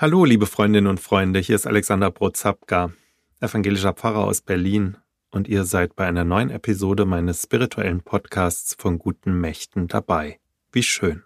[0.00, 2.92] Hallo, liebe Freundinnen und Freunde, hier ist Alexander Brozapka,
[3.40, 4.96] evangelischer Pfarrer aus Berlin,
[5.32, 10.38] und ihr seid bei einer neuen Episode meines spirituellen Podcasts von guten Mächten dabei.
[10.70, 11.24] Wie schön.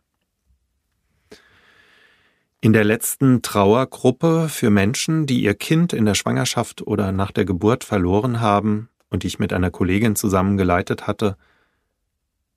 [2.62, 7.44] In der letzten Trauergruppe für Menschen, die ihr Kind in der Schwangerschaft oder nach der
[7.44, 11.36] Geburt verloren haben und die ich mit einer Kollegin zusammengeleitet hatte,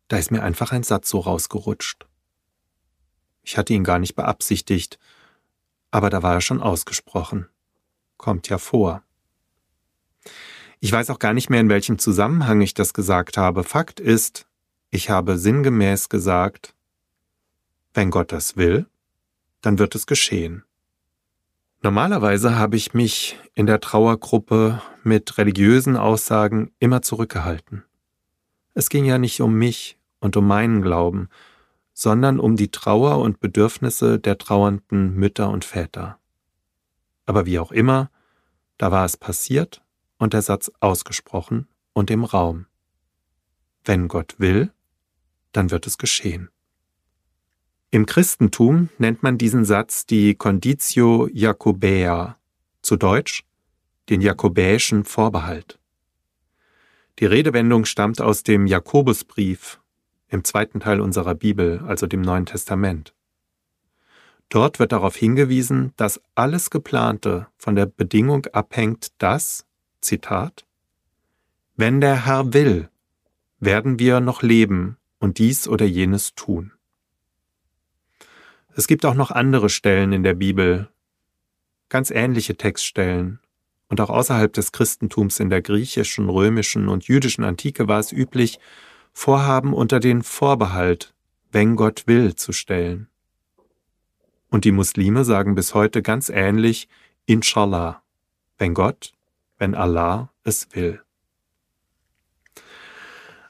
[0.07, 2.07] da ist mir einfach ein Satz so rausgerutscht.
[3.43, 4.97] Ich hatte ihn gar nicht beabsichtigt,
[5.95, 7.47] aber da war er schon ausgesprochen.
[8.17, 9.01] Kommt ja vor.
[10.81, 13.63] Ich weiß auch gar nicht mehr, in welchem Zusammenhang ich das gesagt habe.
[13.63, 14.45] Fakt ist,
[14.89, 16.75] ich habe sinngemäß gesagt,
[17.93, 18.87] wenn Gott das will,
[19.61, 20.65] dann wird es geschehen.
[21.81, 27.85] Normalerweise habe ich mich in der Trauergruppe mit religiösen Aussagen immer zurückgehalten.
[28.73, 31.29] Es ging ja nicht um mich und um meinen Glauben,
[31.95, 36.19] sondern um die Trauer und Bedürfnisse der trauernden Mütter und Väter.
[37.25, 38.11] Aber wie auch immer,
[38.77, 39.81] da war es passiert
[40.19, 42.67] und der Satz ausgesprochen und im Raum.
[43.85, 44.73] Wenn Gott will,
[45.53, 46.49] dann wird es geschehen.
[47.91, 52.37] Im Christentum nennt man diesen Satz die Conditio Jacobäa,
[52.81, 53.45] zu Deutsch
[54.09, 55.79] den jakobäischen Vorbehalt.
[57.19, 59.79] Die Redewendung stammt aus dem Jakobusbrief
[60.35, 63.15] im zweiten Teil unserer Bibel, also dem Neuen Testament.
[64.49, 69.65] Dort wird darauf hingewiesen, dass alles Geplante von der Bedingung abhängt, dass,
[70.01, 70.65] Zitat,
[71.75, 72.89] wenn der Herr will,
[73.59, 76.71] werden wir noch leben und dies oder jenes tun.
[78.75, 80.89] Es gibt auch noch andere Stellen in der Bibel,
[81.89, 83.39] ganz ähnliche Textstellen,
[83.87, 88.59] und auch außerhalb des Christentums in der griechischen, römischen und jüdischen Antike war es üblich,
[89.17, 91.15] Vorhaben unter den Vorbehalt,
[91.51, 93.07] wenn Gott will, zu stellen.
[94.49, 96.89] Und die Muslime sagen bis heute ganz ähnlich,
[97.25, 98.03] Inshallah,
[98.57, 99.13] wenn Gott,
[99.57, 101.01] wenn Allah es will.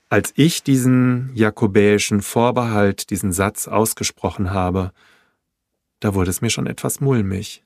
[0.07, 4.93] Als ich diesen jakobäischen Vorbehalt, diesen Satz ausgesprochen habe,
[5.99, 7.65] da wurde es mir schon etwas mulmig.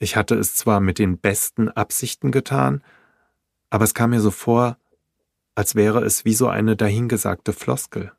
[0.00, 2.82] Ich hatte es zwar mit den besten Absichten getan,
[3.70, 4.76] aber es kam mir so vor,
[5.58, 8.12] als wäre es wie so eine dahingesagte Floskel.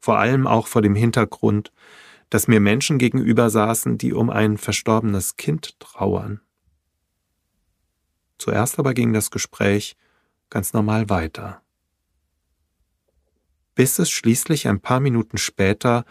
[0.00, 1.72] Vor allem auch vor dem Hintergrund,
[2.28, 6.40] dass mir Menschen gegenüber saßen, die um ein verstorbenes Kind trauern.
[8.36, 9.96] Zuerst aber ging das Gespräch
[10.50, 11.62] ganz normal weiter.
[13.76, 16.04] Bis es schließlich ein paar Minuten später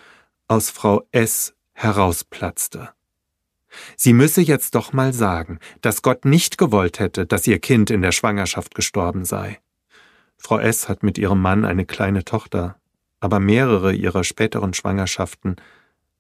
[0.47, 2.93] aus Frau S herausplatzte.
[3.97, 8.01] Sie müsse jetzt doch mal sagen, dass Gott nicht gewollt hätte, dass ihr Kind in
[8.01, 9.59] der Schwangerschaft gestorben sei.
[10.45, 10.89] Frau S.
[10.89, 12.77] hat mit ihrem Mann eine kleine Tochter,
[13.21, 15.55] aber mehrere ihrer späteren Schwangerschaften,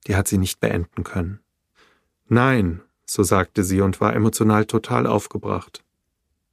[0.07, 1.41] die hat sie nicht beenden können.
[2.29, 5.83] Nein, so sagte sie und war emotional total aufgebracht.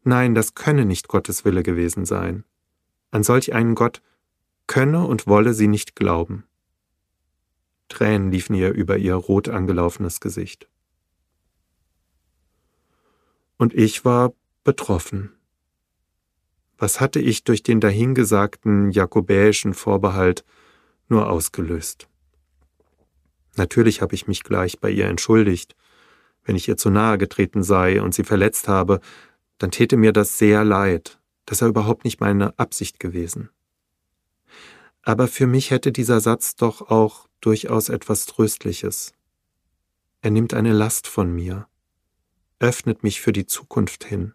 [0.02, 2.42] Nein, das könne nicht Gottes Wille gewesen sein.
[3.12, 4.02] An solch einen Gott
[4.66, 6.42] könne und wolle sie nicht glauben.
[7.88, 10.68] Tränen liefen ihr über ihr rot angelaufenes Gesicht.
[13.58, 14.32] Und ich war
[14.64, 15.36] betroffen.
[16.80, 20.46] Was hatte ich durch den dahingesagten jakobäischen Vorbehalt
[21.08, 22.08] nur ausgelöst?
[23.56, 25.76] Natürlich habe ich mich gleich bei ihr entschuldigt.
[26.42, 29.00] Wenn ich ihr zu nahe getreten sei und sie verletzt habe,
[29.58, 31.20] dann täte mir das sehr leid.
[31.44, 33.50] Das sei überhaupt nicht meine Absicht gewesen.
[35.02, 39.12] Aber für mich hätte dieser Satz doch auch durchaus etwas Tröstliches.
[40.22, 41.68] Er nimmt eine Last von mir,
[42.58, 44.32] öffnet mich für die Zukunft hin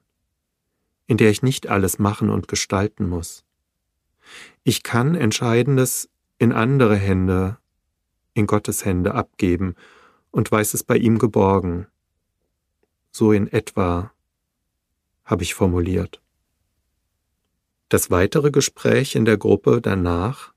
[1.07, 3.43] in der ich nicht alles machen und gestalten muss.
[4.63, 7.57] Ich kann Entscheidendes in andere Hände,
[8.33, 9.75] in Gottes Hände abgeben
[10.31, 11.87] und weiß es bei ihm geborgen.
[13.11, 14.11] So in etwa
[15.23, 16.21] habe ich formuliert.
[17.89, 20.53] Das weitere Gespräch in der Gruppe danach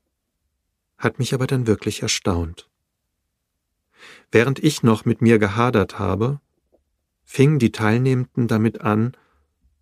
[0.97, 2.69] hat mich aber dann wirklich erstaunt.
[4.31, 6.39] Während ich noch mit mir gehadert habe,
[7.23, 9.15] fingen die Teilnehmenden damit an,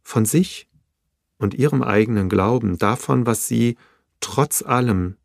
[0.07, 0.69] von sich
[1.37, 3.77] und ihrem eigenen Glauben, davon, was sie
[4.21, 5.17] trotz allem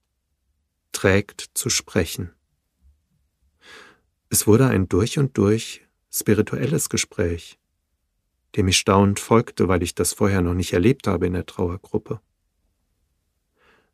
[0.90, 2.32] trägt, zu sprechen.
[4.28, 7.60] Es wurde ein durch und durch spirituelles Gespräch,
[8.56, 12.20] dem ich staunend folgte, weil ich das vorher noch nicht erlebt habe in der Trauergruppe.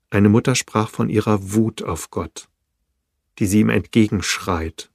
[0.09, 2.49] Eine Mutter sprach von ihrer Wut auf Gott,
[3.39, 4.91] die sie ihm entgegenschreit,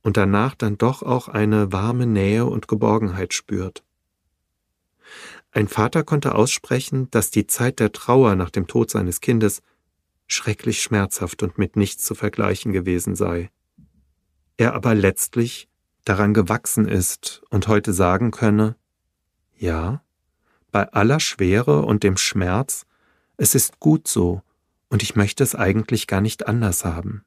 [0.00, 3.84] und danach dann doch auch eine warme Nähe und Geborgenheit spürt.
[5.50, 9.62] Ein Vater konnte aussprechen, dass die Zeit der Trauer nach dem Tod seines Kindes
[10.26, 13.50] schrecklich schmerzhaft und mit nichts zu vergleichen gewesen sei.
[14.56, 15.68] er aber letztlich
[16.04, 18.76] daran gewachsen ist und heute sagen könne,
[19.56, 20.02] ja,
[20.70, 22.86] bei aller Schwere und dem Schmerz,
[23.36, 24.42] es ist gut so,
[24.88, 27.24] und ich möchte es eigentlich gar nicht anders haben.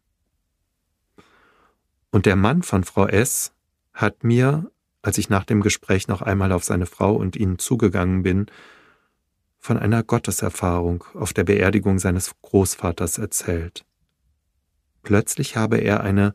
[2.11, 3.53] Und der Mann von Frau S.
[3.93, 4.71] hat mir,
[5.05, 8.47] als ich nach dem Gespräch noch einmal auf seine Frau und ihn zugegangen bin,
[9.59, 13.85] von einer Gotteserfahrung auf der Beerdigung seines Großvaters erzählt.
[15.03, 16.33] Plötzlich habe er eine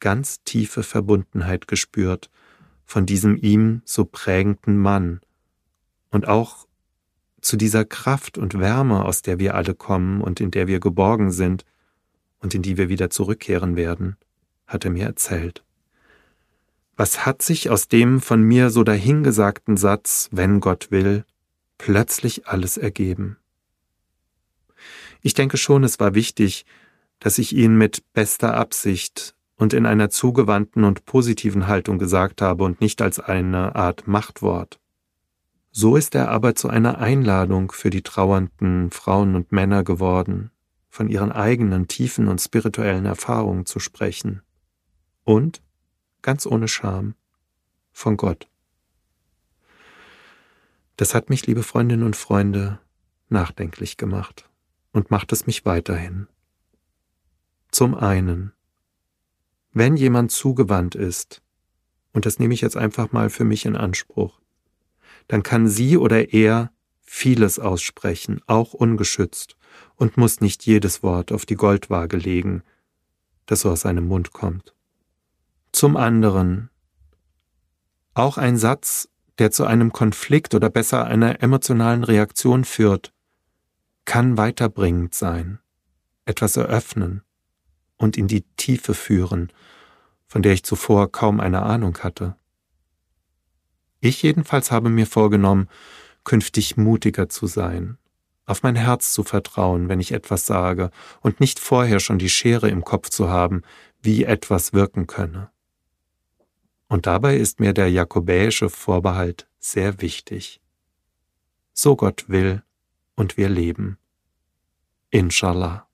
[0.00, 2.30] ganz tiefe Verbundenheit gespürt
[2.86, 5.20] von diesem ihm so prägenden Mann
[6.10, 6.66] und auch
[7.42, 11.32] zu dieser Kraft und Wärme, aus der wir alle kommen und in der wir geborgen
[11.32, 11.66] sind
[12.38, 14.16] und in die wir wieder zurückkehren werden
[14.66, 15.65] hat er mir erzählt.
[16.96, 21.24] Was hat sich aus dem von mir so dahingesagten Satz, wenn Gott will,
[21.76, 23.36] plötzlich alles ergeben?
[25.20, 26.64] Ich denke schon, es war wichtig,
[27.18, 32.64] dass ich ihn mit bester Absicht und in einer zugewandten und positiven Haltung gesagt habe
[32.64, 34.80] und nicht als eine Art Machtwort.
[35.72, 40.50] So ist er aber zu einer Einladung für die trauernden Frauen und Männer geworden,
[40.88, 44.40] von ihren eigenen tiefen und spirituellen Erfahrungen zu sprechen
[45.24, 45.60] und,
[46.26, 47.14] ganz ohne Scham,
[47.92, 48.48] von Gott.
[50.96, 52.80] Das hat mich, liebe Freundinnen und Freunde,
[53.28, 54.50] nachdenklich gemacht
[54.90, 56.26] und macht es mich weiterhin.
[57.70, 58.52] Zum einen,
[59.72, 61.42] wenn jemand zugewandt ist,
[62.12, 64.40] und das nehme ich jetzt einfach mal für mich in Anspruch,
[65.28, 69.56] dann kann sie oder er vieles aussprechen, auch ungeschützt,
[69.94, 72.64] und muss nicht jedes Wort auf die Goldwaage legen,
[73.44, 74.75] das so aus seinem Mund kommt.
[75.76, 76.70] Zum anderen
[78.14, 83.12] auch ein Satz, der zu einem Konflikt oder besser einer emotionalen Reaktion führt,
[84.06, 85.58] kann weiterbringend sein,
[86.24, 87.20] etwas eröffnen
[87.98, 89.52] und in die Tiefe führen,
[90.26, 92.36] von der ich zuvor kaum eine Ahnung hatte.
[94.00, 95.68] Ich jedenfalls habe mir vorgenommen,
[96.24, 97.98] künftig mutiger zu sein,
[98.46, 100.90] auf mein Herz zu vertrauen, wenn ich etwas sage,
[101.20, 103.60] und nicht vorher schon die Schere im Kopf zu haben,
[104.00, 105.50] wie etwas wirken könne.
[106.88, 110.60] Und dabei ist mir der jakobäische Vorbehalt sehr wichtig.
[111.72, 112.62] So Gott will
[113.16, 113.98] und wir leben.
[115.10, 115.88] Inshallah.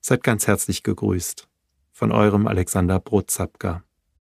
[0.00, 1.48] Seid ganz herzlich gegrüßt
[1.92, 3.84] von eurem Alexander Brotzapka.